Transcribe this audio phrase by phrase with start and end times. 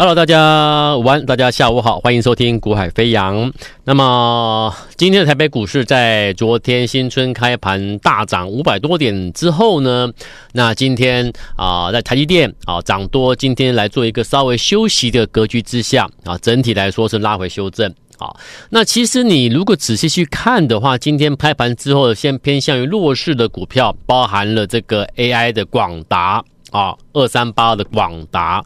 [0.00, 3.36] Hello，大家午安，大家下午好，欢迎收听《股海飞扬》。
[3.84, 10.10] 那么，今天的台北股市在昨天新春开盘大涨五百多点之后呢，
[10.54, 17.94] 那今天啊、在台积电啊涨多，今天来做一个稍微休息的格局之下啊，整体来说是拉回修正。
[18.16, 18.34] 好，
[18.70, 26.42] 那其实你如果仔细去看的话，今天开盘之后，先偏向于弱势的股票，包含了这个 AI 的广达。
[26.70, 28.64] 啊，二三八的广达，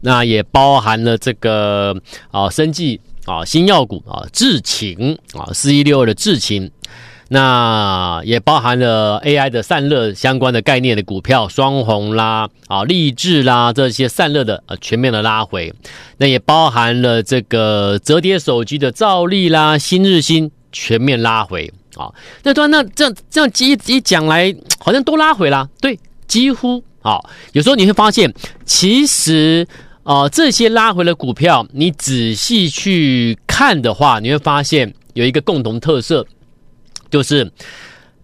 [0.00, 1.94] 那也包含了这个
[2.30, 6.70] 啊，生技啊，新药股啊，智勤啊，四一六二的智勤，
[7.28, 15.72] 那也包含了 AI 的散热相关的概念的股票，双红啦，啊，力智啦，这些散热的啊，全面的拉回，
[16.18, 21.72] 那也包含了这个折叠手机的兆利啦，新日新全面拉回。
[21.96, 25.96] 啊，那段那这样这样一一讲来，好像都拉回啦，对，
[26.26, 26.82] 几乎。
[27.04, 28.32] 好，有时候你会发现，
[28.64, 29.68] 其实
[30.04, 36.26] 啊、呃，这些拉回的股票，你仔细去看的话，你会发现有一个共同特色，
[37.10, 37.52] 就是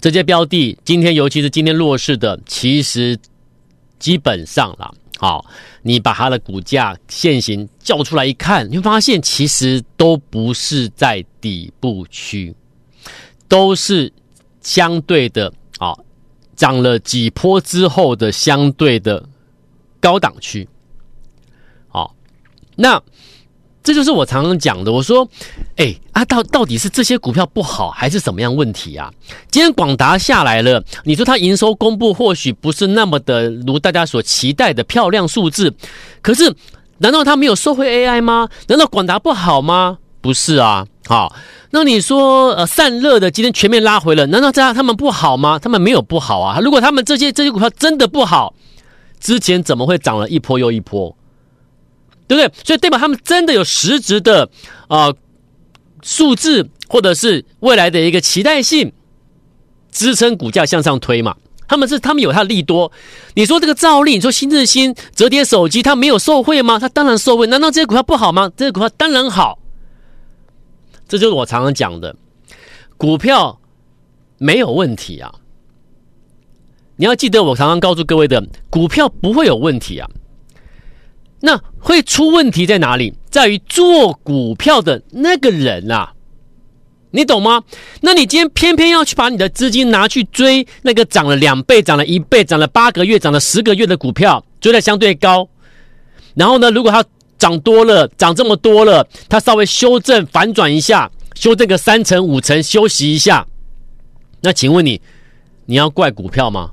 [0.00, 3.18] 这些标的今天，尤其是今天弱势的，其实
[3.98, 5.44] 基本上啦，好，
[5.82, 12.54] 你把它的股价现行叫出来一看，你会发现其实都不是在底部区，
[13.46, 14.10] 都是
[14.62, 15.94] 相对的啊。
[16.60, 19.24] 涨了几波之后的相对的
[19.98, 20.68] 高档区，
[21.88, 22.14] 好，
[22.76, 23.02] 那
[23.82, 24.92] 这就是我常常讲的。
[24.92, 25.26] 我说，
[25.76, 29.10] 哎啊，到到底是这些股票不好，还是什么样问题啊？
[29.50, 35.72] 今天广达下来了，你说它营收公布或许不是那么的如大家所期待的漂亮数字，
[36.20, 36.54] 可是
[36.98, 38.50] 难道它没有收回 AI 吗？
[38.68, 39.96] 难道广达不好吗？
[40.20, 41.34] 不是啊，好。
[41.72, 45.58] 那你说，呃，散热的今天全面拉回了，难道这样他们不好吗？
[45.58, 46.58] 他们没有不好啊。
[46.60, 48.54] 如果他们这些这些股票真的不好，
[49.20, 51.16] 之前怎么会涨了一波又一波？
[52.26, 52.52] 对不对？
[52.64, 54.48] 所以代表他们真的有实质的
[54.88, 55.16] 啊、呃、
[56.02, 58.92] 数字，或者是未来的一个期待性
[59.92, 61.36] 支撑股价向上推嘛？
[61.68, 62.90] 他们是他们有他的利多。
[63.34, 66.80] 你说这个赵丽，你说新日新折叠手机，它没有受惠吗？
[66.80, 67.46] 它当然受惠。
[67.46, 68.50] 难道这些股票不好吗？
[68.56, 69.56] 这些股票当然好。
[71.10, 72.14] 这就是我常常讲的，
[72.96, 73.60] 股票
[74.38, 75.34] 没有问题啊！
[76.94, 80.08] 你要记得，我常常告诉各位的，股票不会有问题啊。
[81.40, 83.12] 那会出问题在哪里？
[83.28, 86.12] 在于做股票的那个人啊，
[87.10, 87.64] 你懂吗？
[88.02, 95.48] 那你今天偏偏要去把你的资金拿去追那个涨了两倍、涨了一倍、涨了八个月、涨了十个月的股票，追得相对高，
[96.34, 97.04] 然后呢，如果它
[97.40, 103.46] 涨多了，涨这么多了，它稍微修正反转一下，修正个三成五成，休息一下。
[104.42, 105.00] 那请问你，
[105.64, 106.72] 你要怪股票吗？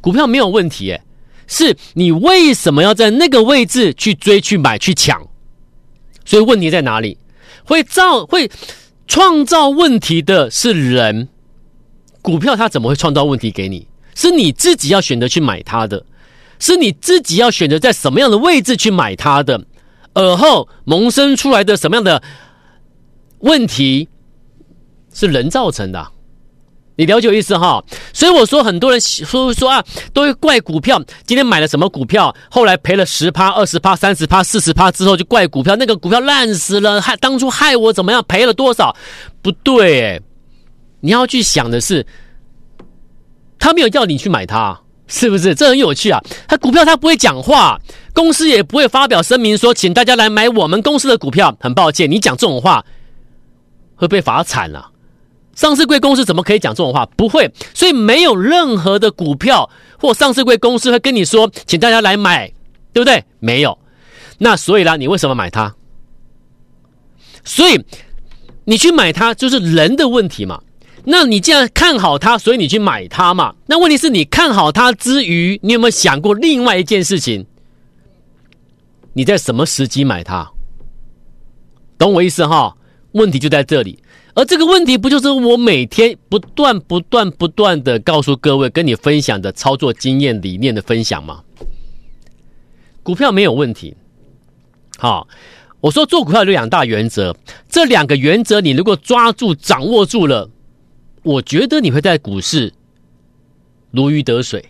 [0.00, 1.00] 股票没有问题，诶，
[1.46, 5.26] 是你为什么要在那个位置去追、去买、去抢？
[6.24, 7.16] 所以问题在哪里？
[7.64, 8.50] 会造、会
[9.06, 11.28] 创造问题的是人，
[12.20, 13.86] 股票它怎么会创造问题给你？
[14.16, 16.04] 是你自己要选择去买它的，
[16.58, 19.64] 是你自己要选择在什么样的位置去买它的。
[20.14, 22.22] 而后萌生出来的什么样的
[23.40, 24.08] 问题
[25.12, 26.06] 是人造成的？
[26.96, 27.84] 你了解我意思哈？
[28.12, 31.02] 所以我说很多人说说啊，都会怪股票。
[31.26, 35.74] 今天买了什么股票，后来赔了十趴、二十趴、三十趴、四十趴之后，就怪股票。
[35.74, 38.24] 那个股票烂死了，害当初害我怎么样？
[38.28, 38.94] 赔了多少？
[39.42, 40.22] 不对，
[41.00, 42.06] 你要去想的是，
[43.58, 45.54] 他没有叫你去买它，是不是？
[45.54, 46.20] 这很有趣啊。
[46.48, 47.80] 他股票他不会讲话。
[48.12, 51.56] 公司也不会发表声明说，请大家来买我们公司的股票。
[51.58, 52.84] 很抱歉，你讲这种话
[53.96, 54.92] 会被罚惨了。
[55.56, 57.04] 上市贵公司怎么可以讲这种话？
[57.16, 62.46] 不会，所以没有任何的股票或上市贵公司会跟你说，请大家来买，
[62.92, 63.24] 对不对？
[63.40, 63.76] 没有。
[64.38, 65.74] 那所以啦，你为什么买它？
[67.44, 67.84] 所以
[68.64, 70.62] 你去买它就是人的问题嘛。
[71.04, 73.54] 那你既然看好它，所以你去买它嘛。
[73.66, 77.46] 那问题是你看好它之余，你有没有想过另外一件事情？
[79.12, 80.50] 你在什么时机买它？
[81.98, 82.76] 懂我意思哈？
[83.12, 84.02] 问题就在这里，
[84.34, 91.42] 而这个问题不就是我每天不断、不断、不断的告诉各位、跟你分享的操作经验、理念的分享吗？
[93.04, 93.94] 股票没有问题。
[94.98, 95.28] 好，
[95.80, 97.36] 我说做股票有两大原则，
[97.68, 100.50] 这两个原则你如果抓住、掌握住了，
[101.24, 102.72] 我觉得你会在股市
[103.90, 104.64] 如鱼得水，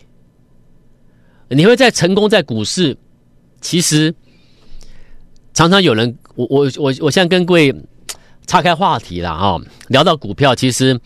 [1.49, 2.97] 你会在成功在股市，
[3.61, 4.15] 其实。
[5.57, 7.73] 常常有人，我我我我现在跟各位
[8.45, 9.57] 岔开话题了哈，
[9.87, 10.99] 聊到股票，其实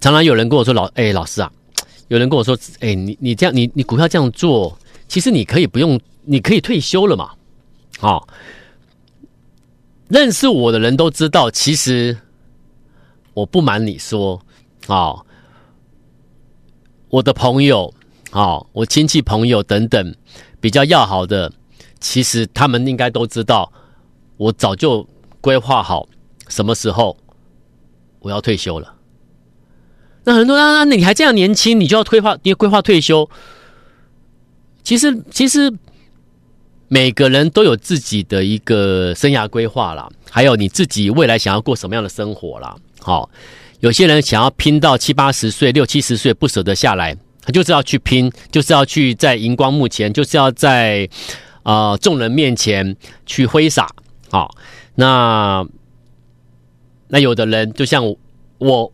[0.00, 1.48] 常常有人跟我说老，哎，老师啊，
[2.08, 4.76] 有人跟我说，哎，你你这样，你你股票这样做，
[5.06, 7.30] 其实你可以不用，你可以退休了嘛，
[8.00, 8.28] 好、哦，
[10.08, 12.18] 认识我的人都知道，其实
[13.36, 14.40] 我不瞒你说，
[14.86, 15.26] 啊、哦，
[17.10, 17.92] 我的朋友，
[18.30, 20.14] 啊、哦，我亲戚朋友等等
[20.58, 21.52] 比较要好的，
[22.00, 23.70] 其实他们应该都知道，
[24.38, 25.06] 我早就
[25.42, 26.08] 规划好
[26.48, 27.14] 什么时候
[28.20, 28.94] 我要退休了。
[30.24, 33.28] 那很多人啊，你还这样年轻，你就要规划，你规划退休？
[34.82, 35.70] 其实，其实
[36.88, 42.76] 每个人都有自己的一个生涯规划啦，还有你自己未来想要过什么样的生活啦。
[43.00, 43.28] 好，
[43.80, 51.08] 有些人想要拼到七八十岁、六七十岁不舍得下来，他就是要去拼，就是要去在荧光幕前，就是要在
[51.62, 53.88] 啊、呃、众人面前去挥洒。
[54.30, 54.54] 好，
[54.94, 55.66] 那
[57.08, 58.04] 那有的人就像
[58.58, 58.92] 我。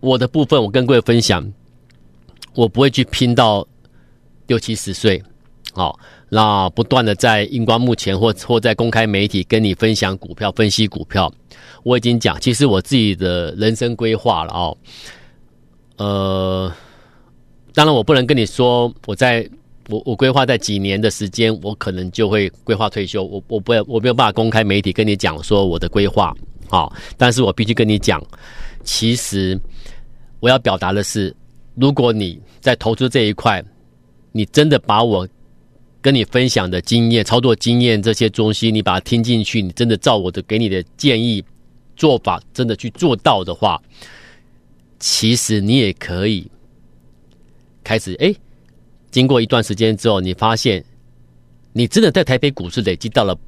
[0.00, 1.52] 我的部分，我跟各位分享，
[2.54, 3.66] 我不会去拼到
[4.46, 5.20] 六七十岁，
[5.72, 11.32] 好，那不断的在荧光幕前或或在公开媒体跟你分享股票、分析股票。
[11.84, 14.76] 我已经讲，其实我自己的人生规划了哦。
[15.96, 16.72] 呃，
[17.72, 19.48] 当然我不能跟你说，我在
[19.88, 23.24] 我我规划在几年的时间，我可能就会规划退休。
[23.24, 26.34] 我我不我没有办法公开媒体跟你讲说我的规划，
[26.68, 28.22] 啊，但是我必须跟你讲。
[28.84, 29.58] 其实，
[30.40, 31.34] 我要表达的是，
[31.74, 33.64] 如果你在投资这一块，
[34.32, 35.26] 你真的把我
[36.00, 41.44] 跟你分享的经验、操作经验这些东西，你把它听进去，你真的照我的给你的建议
[41.96, 43.82] 做法，真的去做到的话，
[44.98, 46.50] 其实你也可以
[47.82, 48.14] 开始。
[48.20, 48.34] 哎，
[49.10, 50.84] 经过一段时间之后，你发现
[51.72, 53.38] 你真的在台北股市累积到了，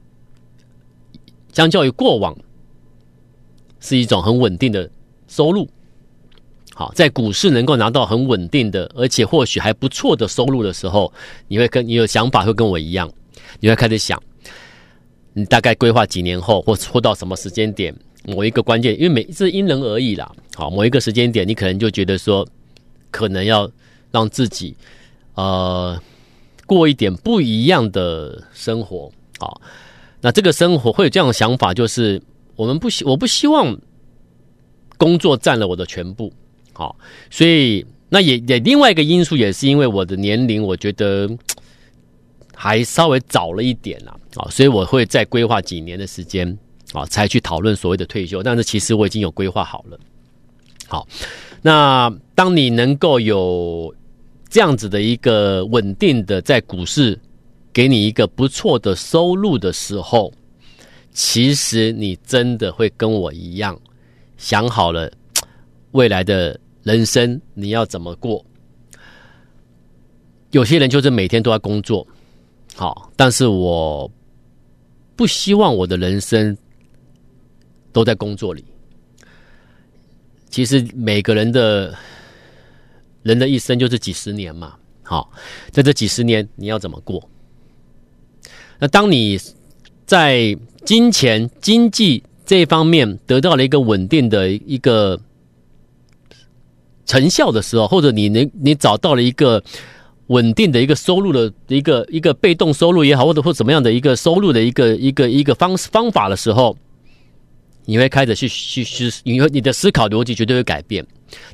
[1.53, 2.37] 相较于过往，
[3.79, 4.91] 是一种很稳定的。
[5.29, 5.71] 收入
[6.81, 11.13] 好，在股市能够拿到很稳定的，而且或许还不错的收入的时候，
[11.47, 13.13] 你会跟你有想法会跟我一样，
[13.61, 14.19] 你会开始想，
[15.35, 17.95] 你大概规划几年后，或或到什么时间点，
[18.25, 20.33] 某一个关键，因为每一次因人而异啦。
[20.55, 22.49] 好，某一个时间点，你可能就觉得说，
[23.11, 23.71] 可能要
[24.11, 24.75] 让自己
[25.35, 26.01] 呃
[26.65, 29.13] 过一点不一样的生活。
[29.39, 29.61] 好，
[30.23, 32.23] 那这个生活会有这样的想法，就是
[32.57, 33.79] 我们不希我不希望。
[34.97, 36.31] 工作占了我的全部，
[36.73, 36.97] 好，
[37.31, 41.29] 所以那也也另外一个因素也是因为我的年龄，我觉得
[42.55, 46.59] 还稍微早了一点啦，啊，所以我会再规划几年的时间，
[46.93, 48.43] 啊，才去讨论所谓的退休。
[48.43, 49.99] 但是其实我已经有规划好了。
[50.89, 51.07] 好，
[51.63, 53.95] 那当你能够有
[54.49, 57.19] 这样子的一个稳定的在股市
[57.73, 60.33] 给你一个不错的收入的时候，
[61.13, 63.79] 其实你真的会跟我一样。
[64.37, 65.13] 想好了
[65.93, 68.45] 未来的人生你要怎么过？
[70.51, 72.07] 有些人就是每天都在工作，
[72.75, 74.11] 好，但是我
[75.15, 76.57] 不希望我的人生
[77.93, 78.65] 都在工作里。
[80.49, 81.95] 其实每个人的
[83.23, 85.31] 人的一生就是几十年嘛，好，
[85.71, 87.29] 在这几十年你要怎么过？
[88.79, 89.39] 那当你
[90.07, 92.23] 在金钱经济。
[92.47, 95.21] 这一方面得到了一个稳定的一个
[97.11, 99.61] 成效的时候，或者你能你找到了一个
[100.29, 106.77] 稳定的一个收入的一个一个被动收入也好，或者或怎么样的一个收入的一个一个一个方方法的时候，
[107.85, 111.05] 你会开始去去去，你会你的思考逻辑绝对会改变。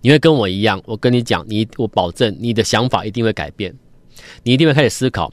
[0.02, 3.74] 你会跟我一样，我跟你讲，你我保证你的想法一定会改变，
[4.42, 5.32] 你一定会开始思考，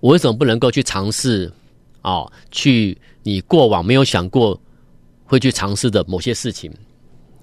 [0.00, 1.52] 我为什么不能够去尝试
[2.02, 2.26] 啊？
[2.50, 4.60] 去你过往没有想过。
[5.26, 6.70] 会去尝试的某些事情，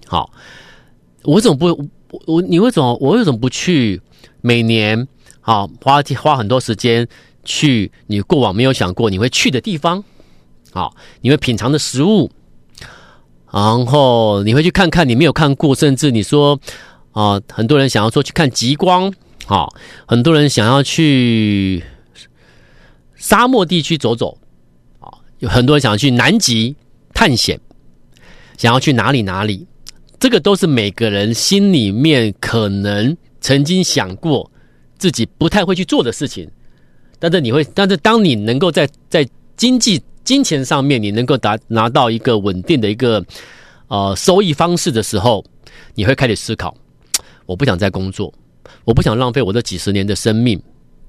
[0.06, 0.32] 好，
[1.24, 1.90] 我为什么不
[2.26, 4.02] 我你为什么我为什么不去
[4.42, 5.08] 每年
[5.40, 7.08] 好花花很多时间
[7.44, 10.04] 去你过往没有想过你会去的地方，
[10.72, 12.30] 好，你会品尝的食物，
[13.52, 16.60] 然后你会去看看你没有看过，甚至你说
[17.12, 19.14] 啊，很多人想要说去看极光，
[19.46, 19.74] 好，
[20.06, 21.84] 很多人想要去
[23.16, 24.38] 沙漠地区走走，
[25.00, 26.76] 啊，有很多人想要去南极
[27.14, 27.60] 探险。
[28.58, 29.66] 想要去哪里哪里，
[30.22, 34.52] 这个都是每个人心里面可能曾经想过
[35.00, 36.48] 自己不太会去做的事情。
[37.18, 43.26] 但是你会，但是当你能够在在经济金钱上面，你能够达拿到一个稳定的一个
[43.88, 45.44] 呃收益方式的时候，
[45.96, 46.78] 你会开始思考：
[47.48, 48.32] 我不想再工作，
[48.86, 50.62] 我不想浪费我这几十年的生命，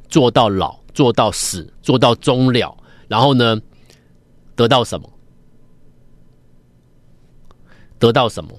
[0.08, 2.74] 做到老，做到死，做到终了，
[3.08, 3.60] 然后呢，
[4.56, 5.06] 得到什么？
[7.98, 8.50] 得到什么？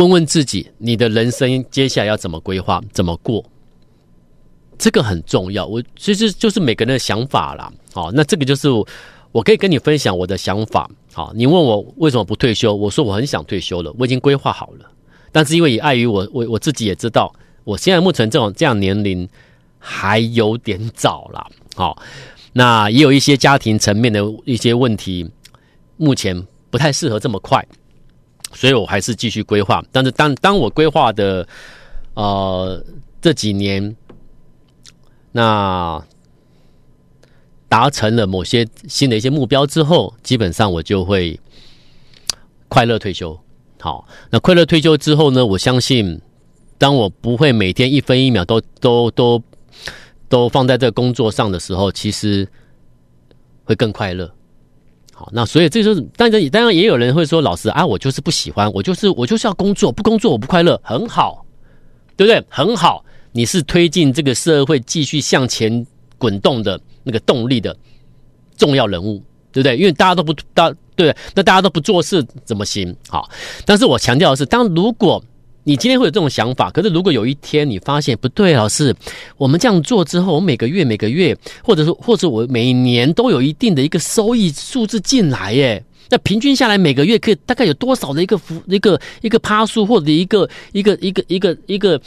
[0.00, 3.44] 问问自己，你的人生接下来要怎么规划，怎么过？
[4.78, 5.66] 这个很重要。
[5.66, 7.70] 我其实就是每个人的想法啦。
[7.92, 8.70] 好，那这个就是
[9.30, 10.90] 我，可以跟你分享我的想法。
[11.12, 12.74] 好，你问我为什么不退休？
[12.74, 14.90] 我说我很想退休了，我已经规划好了。
[15.32, 17.30] 但是因为也碍于我，我我自己也知道，
[17.64, 19.28] 我现在目前这种这样年龄
[19.78, 21.46] 还有点早了。
[21.74, 22.02] 好，
[22.54, 25.30] 那也有一些家庭层面的一些问题，
[25.98, 27.62] 目前不太适合这么快，
[28.52, 29.84] 所以我还是继续规划。
[29.92, 31.46] 但是当当我规划的
[32.14, 32.84] 呃
[33.20, 33.96] 这几年，
[35.32, 36.02] 那
[37.68, 41.38] 达成了某些新的一些目标之后，基本上我就会
[42.68, 43.38] 快乐退休。
[43.78, 45.46] 好，那快乐退休之后呢？
[45.46, 46.20] 我相信，
[46.76, 49.42] 当我不会每天一分一秒都 都都
[50.28, 52.48] 都放在这工作上的时候，其实
[53.64, 54.30] 会更快乐。
[55.20, 60.80] 好，那所以这就是，当然，当然也有人会说，老师啊，我就是不喜欢，我就是我就是要工作，不工作我不快乐。
[60.82, 61.44] 很好，
[62.16, 62.42] 对不对？
[62.48, 65.86] 很好，你是推进这个社会继续向前
[66.16, 67.76] 滚动的那个动力的
[68.56, 69.22] 重要人物。
[69.52, 69.76] 对不对？
[69.76, 72.96] 因为大家都不大对，那大家都不做事怎么行？
[73.08, 73.28] 好，
[73.66, 75.20] 但是我强调的是，当如果
[75.64, 78.94] 你今天会有这种想法，可是如果有一天你发现不对，老师，
[79.36, 92.00] 我们这样做之后，我每个月每个月，或者说或者我每年都有一定的一个收益数字进来，耶，那平均下来每个月可以大概有多少的一个幅一个一个趴数，或者一个一个一个一个一个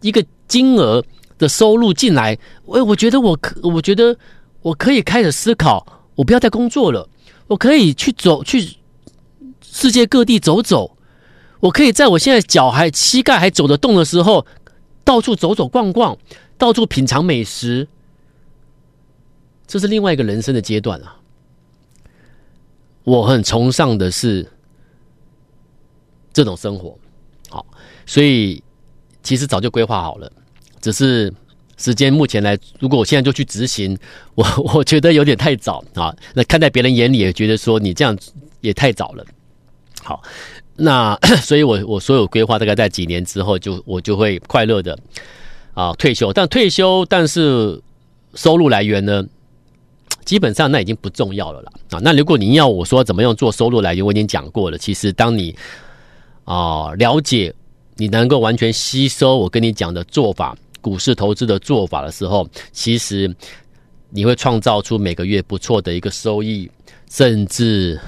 [0.00, 1.04] 一个金额
[1.38, 4.16] 的收入进来，我我觉得我可我觉得
[4.62, 5.86] 我可以开始思考。
[6.14, 7.08] 我不要再工作了，
[7.46, 8.76] 我可以去走去
[9.62, 10.91] 世界各地走走，
[11.62, 14.44] 我可以在我现在脚还膝盖还走得动的时候，
[15.04, 16.18] 到处走走逛逛，
[16.58, 17.86] 到处品尝美食，
[19.66, 21.16] 这是另外一个人生的阶段啊！
[23.04, 24.50] 我很崇尚的是
[26.32, 26.98] 这种生活，
[27.48, 27.64] 好，
[28.06, 28.62] 所以
[29.22, 30.30] 其实早就规划好了，
[30.80, 31.32] 只是。
[31.78, 33.98] 时间目前来，如果我现在就去执行，
[34.36, 36.14] 我我觉得有点太早啊。
[36.32, 38.16] 那看在别人眼里也觉得说你这样
[38.60, 39.26] 也太早了。
[40.00, 40.22] 好，
[40.76, 44.98] 那 所以我我所有规划大概在几年之后就我就会快乐的
[45.74, 46.32] 啊退休。
[46.32, 47.80] 但退休，但是
[48.34, 49.24] 收入来源呢，
[50.24, 51.72] 基本上那已经不重要了啦。
[51.90, 52.00] 啊。
[52.02, 54.78] 那如果你要我说怎么样做收入来源，我已经讲过了。
[54.78, 55.54] 其实当你
[56.44, 57.54] 啊了解，
[57.96, 60.56] 你能够完全吸收我跟你讲的做法。
[60.80, 63.32] 股市投资的做法的时候，其实
[64.10, 66.68] 你会创造出每个月不错的一个收益，
[67.08, 68.00] 甚至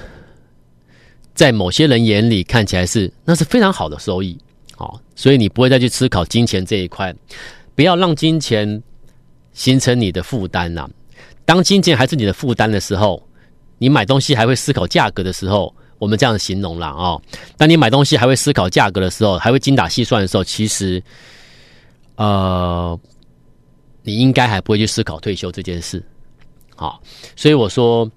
[1.34, 4.38] 在某些人眼里看起来是那是非常好的收益。
[4.76, 7.14] 好，所以你不会再去思考金钱这一块，
[7.74, 8.82] 不要让金钱
[9.52, 10.88] 形成你的负担呐。
[11.44, 13.22] 当金钱还是你的负担的时候，
[13.78, 17.20] 你买东西还会思考价格的时候，我们这样形容了啊。
[17.56, 21.02] 当你买东西还会思考价格的时候，还会精打细算的时候，其实。
[22.16, 22.96] 呃，
[24.04, 26.00] 你应该还不会去思考退休这件事，
[26.76, 27.02] 好，
[27.34, 28.08] 所以我说，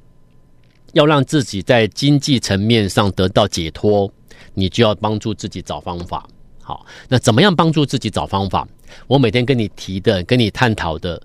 [0.97, 4.11] 要让自己在经济层面上得到解脱，
[4.55, 6.27] 你就要帮助自己找方法。
[6.61, 8.67] 好，那怎么样帮助自己找方法？
[9.05, 11.21] 我每天跟你提的、跟你探讨的，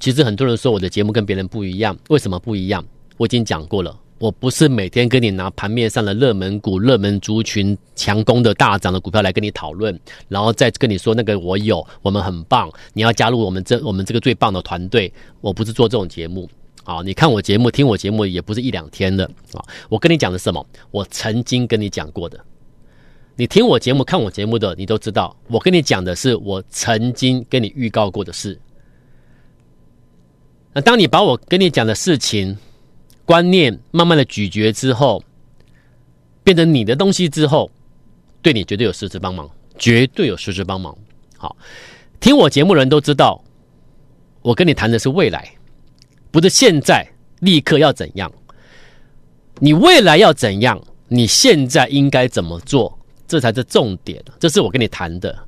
[0.00, 2.84] 其实很多人说我的节目跟别人不一样，为什么不一样？
[3.16, 3.96] 我已经讲过了。
[4.18, 15.12] 我不是每天跟你拿盘面上的热门股、热门族群强攻的大涨的股票来跟你讨论，然后再跟你说那个我有，我们很棒，你要加入我们这我们这个最棒的团队。
[15.40, 16.48] 我不是做这种节目
[16.84, 17.02] 啊！
[17.04, 19.64] 你看我节目、听我节目也不是一两天的啊！
[19.88, 20.64] 我跟你讲的是什么？
[20.90, 22.38] 我曾经跟你讲过的。
[23.36, 28.60] 你听我节目、看我节目的，你都知道，我跟你讲的是我曾经跟你预告过的事。
[30.72, 32.56] 那当你把我跟你讲的事情，
[33.24, 35.24] 观念慢慢的咀嚼之后，
[36.44, 37.70] 变成你的东西之后，
[38.42, 40.96] 对你绝对有实质帮忙，绝对有实质帮忙。
[41.36, 41.56] 好，
[42.20, 43.42] 听我节目的人都知道，
[44.42, 45.52] 我跟你谈的是未来，
[46.34, 47.06] 不是现在
[47.42, 48.28] 立刻要怎样。
[49.60, 52.98] 你未来要怎样，你现在应该怎么做，
[53.28, 54.20] 这才是重点。
[54.40, 55.38] 这是我跟你谈的。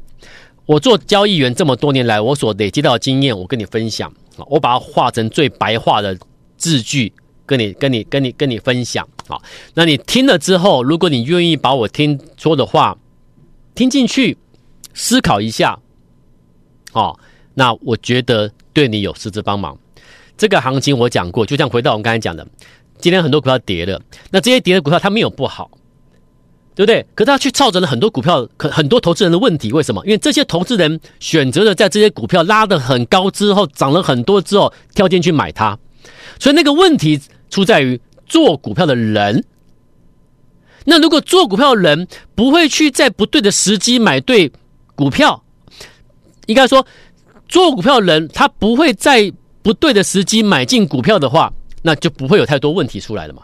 [0.64, 4.14] 我做交易员这么多年来，我所累积到的经验，我跟你分享。
[4.46, 6.16] 我把它化成最白话的
[6.56, 7.12] 字句。
[7.44, 9.40] 跟你、跟你、跟你、跟你分享啊！
[9.74, 12.96] 那你听了之后，如果你愿意把我听说的话
[13.74, 14.36] 听进去，
[14.94, 15.78] 思考一下，
[16.92, 17.16] 哦，
[17.54, 19.78] 那我觉得对你有实质帮忙。
[20.36, 22.46] 这个行情我讲过，就像回到我们刚才讲的，
[22.98, 24.00] 今天很多股票跌了，
[24.30, 25.70] 那这些跌的股票它没有不好，
[26.74, 27.06] 对不对？
[27.14, 30.04] 可是它去造成了很多股票，可很多投资人的问题，为什么？
[30.04, 35.78] 因为这些投资人选择了在这些股票拉得很高之后，涨了很多之后跳进去买它，
[36.38, 37.20] 所以那个问题。
[37.48, 39.44] 出在于做股票的人。
[40.84, 44.50] 那如果做股票的人不会去在不对的时机买对
[44.96, 45.44] 股票，
[46.46, 46.84] 应该说
[47.48, 49.32] 做股票的人他不会在
[49.66, 53.42] 不对的时机买进股票的话，那就不会有太多问题出来了嘛，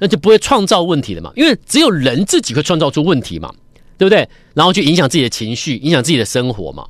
[0.00, 3.54] 那就不会创造问题了嘛，因为只有人自己会创造出问题嘛，
[3.96, 4.28] 对不对？
[4.52, 6.84] 然后去影响自己的情绪，影响自己的生活嘛。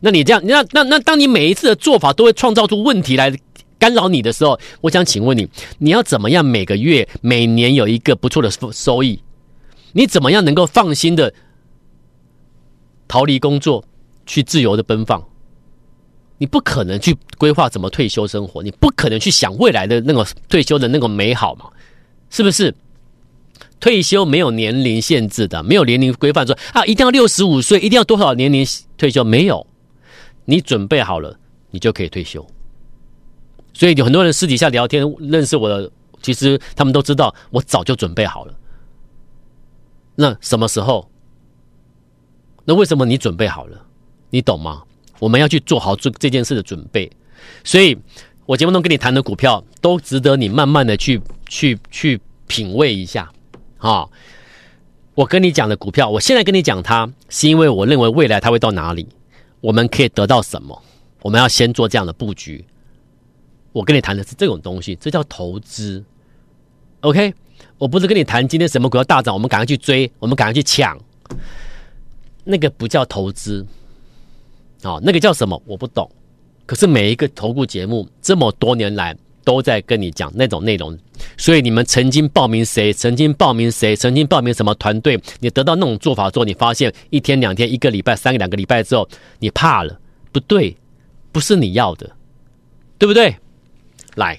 [0.00, 3.30] 那你这样，那那那，当你每一次的做法都会创造出问题来
[3.78, 9.22] 干扰你的时候，我想请问你，你要怎么样每个月、每年有一个不错的收收益？
[9.92, 11.34] 你怎么样能够放心的
[13.06, 13.84] 逃离工作，
[14.24, 15.22] 去自由的奔放？
[16.38, 21.66] 你不可能去规划怎么退休生活，你不可能去想未来的那个退休的那个美好嘛？
[22.30, 22.74] 是不是？
[23.78, 28.66] 退休没有年龄限制的，没有年龄规范说啊，一定要六十五岁，一定要多少年龄
[28.96, 29.22] 退休？
[29.22, 29.66] 没有。
[30.44, 31.38] 你准备好了，
[31.70, 32.46] 你就可以退休。
[33.74, 35.90] 所以有很多人私底下聊天认识我的，
[36.22, 38.54] 其实他们都知道我早就准备好了。
[40.14, 41.10] 那什么时候？
[42.64, 43.86] 那为什么你准备好了？
[44.30, 44.82] 你懂吗？
[45.18, 47.10] 我们要去做好这这件事的准备。
[47.64, 47.96] 所以
[48.44, 53.30] 我节目中跟你谈的股票，都值得你慢慢的去去去品味一下
[53.78, 54.06] 啊。
[55.14, 59.08] 我跟你讲的股票，我现在跟你讲它，是因为我认为未来它会到哪里。
[59.62, 60.80] 我们可以得到什么？
[61.22, 62.64] 我们要先做这样的布局。
[63.72, 66.04] 我跟你谈的是这种东西，这叫投资。
[67.00, 67.34] OK，
[67.78, 70.96] 我不是跟你谈今天什么股票大涨，我们赶快去追，我们赶快去抢。
[72.44, 73.66] 那个不叫投资，
[74.82, 75.60] 哦，那个叫什么？
[75.66, 76.10] 我不懂。
[76.66, 80.98] 可是每一个投顾节目这么多年来都在跟你讲那种内容，
[81.36, 82.92] 所以你们曾经报名谁？
[82.92, 83.94] 曾经报名谁？
[83.94, 85.16] 曾经报名什么团队？
[85.38, 90.00] 你得到那种做法之后，你发现一天、两天、一个礼拜、三个、两个礼拜之后，你怕了，
[90.32, 90.76] 不对，
[91.30, 92.10] 不是你要的，
[92.98, 93.34] 对不对？
[94.16, 94.36] 来，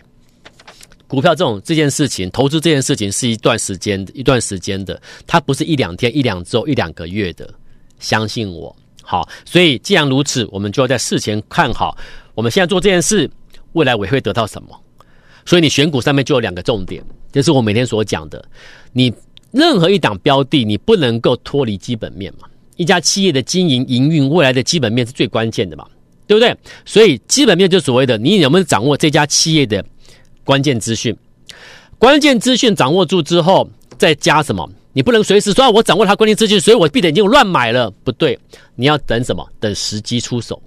[1.07, 7.49] 股票这种这件事情，投资这件事情是一段时间、一段时间的，它不是一两天、一两周、一两个月的。
[7.99, 8.75] 相信我，
[9.09, 11.97] 好，所以既然如此，我们就要在事前看好，
[12.35, 13.29] 我们现在做这件事，
[13.71, 14.77] 未来我会得到什么？
[15.45, 18.43] 所以你选股上面就有两个重点，就是我每天所讲的，
[18.91, 19.13] 你
[19.51, 22.49] 任何一档标的，你不能够脱离基本面嘛。
[22.75, 25.87] 一家企业的经营营运，未来的基本面是最关键的嘛，
[26.27, 26.53] 对不对？
[26.83, 29.81] 所以基本面就所谓的，你有没有掌握这家企业的
[30.43, 31.15] 关键资讯？
[31.97, 34.69] 关键资讯掌握住之后，再加什么？
[34.97, 38.39] 你不能随时说，我掌握他关键资讯，所以我闭着眼睛乱买了，不对。
[38.73, 39.47] 你要等什么？
[39.59, 40.59] 等时机出手，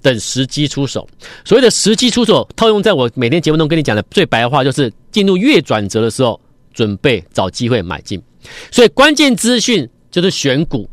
[0.00, 1.06] 等时机出手。
[1.44, 6.40] 所谓的时机出手，套用在我每天节目中跟你讲的最白话，就是进入月转折的时候，
[6.72, 8.18] 准备找机会买进。
[8.70, 10.88] 所以关键资讯就是选股，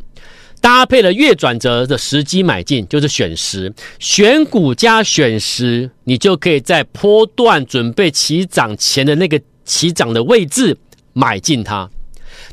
[0.59, 3.73] 搭配了月转折的时机买进，就是选时。
[3.99, 10.77] 选股加选时，你就可以在波段准备起涨前的那个起涨的位置
[11.13, 11.89] 买进它。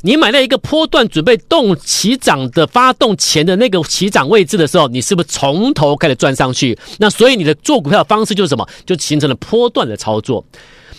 [0.03, 6.77] 你买在一个波段准备动起涨的发动前的那个起涨位置的时候，你是不是从头开始赚上去？
[6.97, 8.67] 那所以你的做股票的方式就是什么？
[8.85, 10.43] 就形成了波段的操作。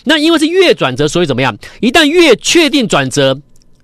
[0.05, 1.57] 那因为是月转折，所以怎么样？
[1.81, 3.39] 一旦月确定转折，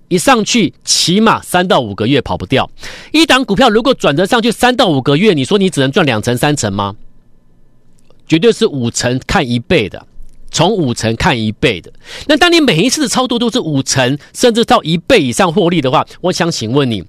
[0.07, 2.69] 一上去起码三到五个月跑不掉。
[3.11, 6.95] 一档股票如果转折上去三到五个月，你说你只能赚两成三成吗？
[8.27, 10.05] 绝对是五成看一倍的。
[10.51, 11.91] 从五成看一倍的，
[12.27, 17.03] 那当你每一次的操作都是五成，甚至到一倍以上获利的话，我想请问你，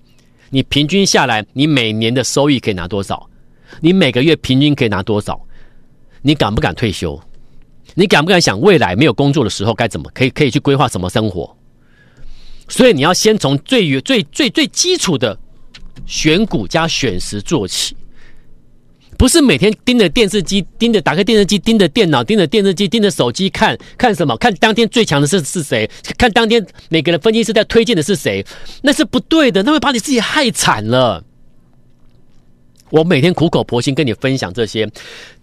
[0.51, 3.29] 你平均下来，你每年的收益可以拿多少？
[3.81, 5.41] 你每个月平均可以拿多少？
[6.23, 7.21] 你敢不敢退休？
[7.95, 11.57] 你敢不敢想未来没有工作的时候该怎么可以可以去规划什么生活？
[12.69, 15.37] 所以你要先从最最最最基础的
[16.07, 17.97] 选股加选时做起。
[19.21, 24.35] 不是每天盯着电视机，盯着打开电视机，盯着电脑，盯着电视机，盯着手机看看什么？
[24.39, 25.87] 看当天最强的是是谁？
[26.17, 28.43] 看当天每个人分析师在推荐的是谁？
[28.81, 31.23] 那是不对的，那会把你自己害惨了。
[32.89, 34.91] 我每天苦口婆心跟你分享这些，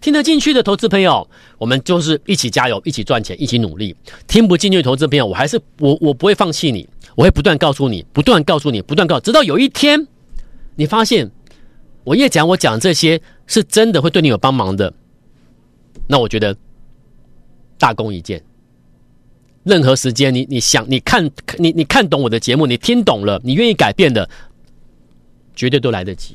[0.00, 3.94] 听得进去的投资朋友，我们就是一起加油，一起赚钱，一起努力。
[4.26, 10.08] 听不进去的投资朋友，我还是我我不会放弃你，我会不断告诉你，不断告诉你，不断告，直到有一天
[10.74, 11.30] 你发现。
[12.04, 14.92] 我越讲，我讲这些是真的会对你有帮忙的，
[16.06, 16.56] 那我觉得
[17.76, 18.40] 大功一件。
[19.64, 24.28] 任何时间，你你想，你看，你你看懂我的节目，你听懂了，你愿意改变的，
[25.56, 26.34] 绝对都来得及。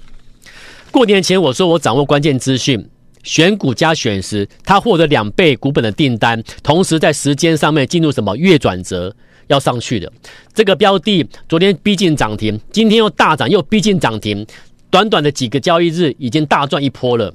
[0.92, 2.88] 过年前我说我掌握关键资讯，
[3.24, 9.16] 选股加选时，他获得两倍股本的订单，同时在时间上面进入什么月转折
[9.48, 10.12] 要上去的
[10.54, 14.46] 这个标的，昨天逼近涨停，今天又大涨，又逼近涨停。
[14.94, 17.34] 短短的几个交易日，已经大赚一波了，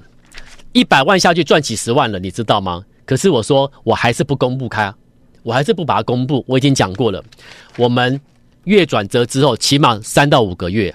[0.71, 2.85] 一百万下去赚几十万了，你知道吗？
[3.05, 4.95] 可是我说，我还是不公布开，
[5.43, 6.45] 我还是不把它公布。
[6.47, 7.21] 我已经讲过了，
[7.77, 8.21] 我们
[8.63, 10.95] 月转折之后，起码三到五个月，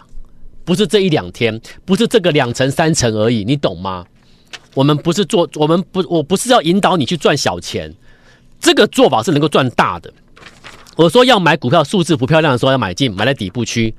[0.63, 4.05] 不是这一两天，不是这个两成三成而已，你懂吗？
[4.73, 7.93] 我们不是做，我们不，我不是要引导你去赚小钱，
[8.61, 10.09] 这个做法是能够赚大的。
[10.95, 13.93] 我说要买股票，数字不漂亮的时候要买进，买在底部区，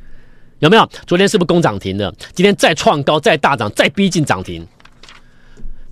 [0.65, 0.89] 有没有？
[1.07, 2.13] 昨天是不是攻涨停的？
[2.33, 4.67] 今天再创高，再大涨，再逼近涨停。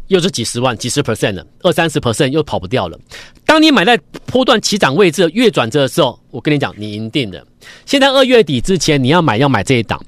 [0.08, 2.98] 又是几十万、几十 percent 的，二三十 percent 又跑不掉了。
[3.44, 7.46] 当你买在波段起涨位置、月转折的时候，我跟你讲，你赢定了。
[7.84, 10.02] 现在二月底之前，你要买要买这一档。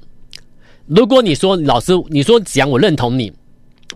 [0.87, 3.33] 如果你说老师，你说子阳，我认同你，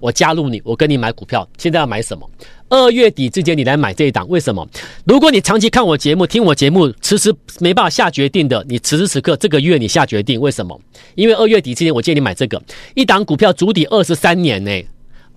[0.01, 1.47] 我加入你，我跟你买股票。
[1.57, 2.29] 现在要买什么？
[2.69, 4.67] 二月底之前你来买这一档，为什么？
[5.05, 10.79] 如果你长期看我节目、听我节目，迟迟没办法下决定的，你此时此刻这个月你下决定，为什么？
[11.15, 12.63] 因为二月底之前我建议你买这个
[12.95, 14.71] 一档股票，筑底二十三年呢。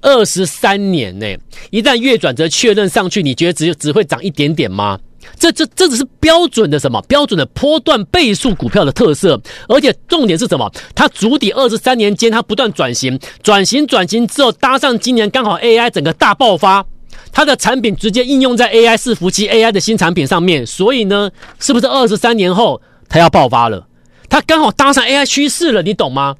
[0.03, 1.27] 二十三年呢，
[1.69, 4.99] 一旦月转折确认上去，你觉得只有只会涨一点点吗？
[5.37, 6.99] 这这这只是标准的什么？
[7.03, 10.67] 标准的波段倍数股票的特色，而且重点是什么？
[10.95, 16.83] 它筑底二十三年间，它不断转型，转型转型之后，搭上今年刚好 AI 整个大爆发，
[17.31, 21.29] 它的产品直接应用在 AI 伺服器 AI 的新产品上面，所以呢，
[21.59, 23.87] 是不是二十三年后它要爆发了？
[24.29, 26.35] 它刚好搭上 AI 趋势了，你懂吗？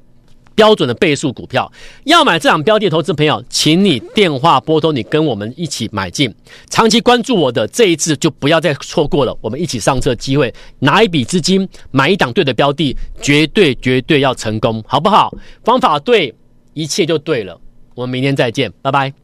[0.54, 1.72] 标准的倍数股票，
[2.04, 6.32] 要买这档标的，投资朋友，请你电话拨通，你跟我们一起买进。
[6.68, 15.34] 长期关注我的这一次就不要再错过了，我们一起上车机会，拿一笔资金买一档对的标的，绝对绝对要成功，好不好？
[15.64, 16.34] 方法对，
[16.74, 17.58] 一切就对了。
[17.94, 19.21] 我们明天再见，拜拜。